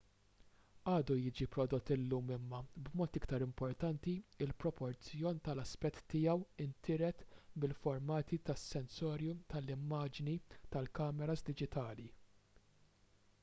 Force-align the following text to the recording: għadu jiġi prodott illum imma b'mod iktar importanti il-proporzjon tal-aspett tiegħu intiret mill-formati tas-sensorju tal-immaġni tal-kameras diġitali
għadu 0.91 1.15
jiġi 1.17 1.45
prodott 1.55 1.89
illum 1.95 2.31
imma 2.35 2.61
b'mod 2.87 3.19
iktar 3.19 3.45
importanti 3.45 4.13
il-proporzjon 4.45 5.41
tal-aspett 5.49 6.01
tiegħu 6.15 6.47
intiret 6.65 7.21
mill-formati 7.65 8.41
tas-sensorju 8.49 9.37
tal-immaġni 9.55 10.37
tal-kameras 10.77 11.49
diġitali 11.53 12.09